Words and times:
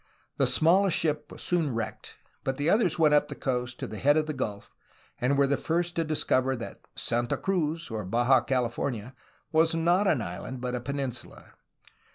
The 0.37 0.47
smallest 0.47 0.97
ship 0.97 1.31
was 1.31 1.43
soon 1.43 1.75
wrecked, 1.75 2.17
but 2.43 2.57
the 2.57 2.71
others 2.71 2.97
went 2.97 3.13
up 3.13 3.27
the 3.27 3.35
coast 3.35 3.77
to 3.77 3.85
the 3.85 3.99
head 3.99 4.17
of 4.17 4.25
the 4.25 4.33
gulf, 4.33 4.71
and 5.19 5.37
were 5.37 5.45
the 5.45 5.57
first 5.57 5.95
to 5.95 6.03
discover 6.03 6.55
that 6.55 6.81
''Santa 6.95 7.39
Cruz," 7.39 7.91
or 7.91 8.03
Baja 8.03 8.41
California, 8.41 9.13
was 9.51 9.75
not 9.75 10.07
an 10.07 10.23
island 10.23 10.59
but 10.59 10.73
a 10.73 10.79
peninsula. 10.81 11.53